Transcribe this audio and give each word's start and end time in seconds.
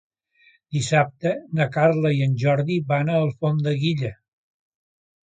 Dissabte 0.77 1.33
na 1.59 1.67
Carla 1.75 2.11
i 2.21 2.25
en 2.27 2.33
Jordi 2.45 2.79
van 2.93 3.13
a 3.13 3.19
Alfondeguilla. 3.27 4.11